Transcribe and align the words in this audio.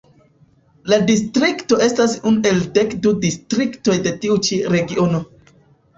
La 0.93 0.97
distrikto 1.09 1.77
estas 1.89 2.17
unu 2.31 2.41
el 2.53 2.63
dek 2.79 2.97
du 3.07 3.13
distriktoj 3.27 3.99
de 4.09 4.15
tiu 4.25 4.43
ĉi 4.49 4.59
Regiono. 4.77 5.23